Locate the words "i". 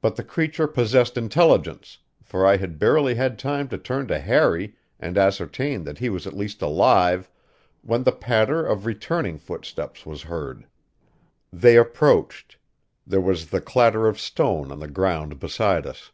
2.46-2.56